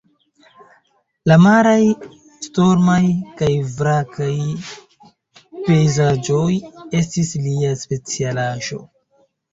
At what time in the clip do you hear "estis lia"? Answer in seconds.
7.03-7.79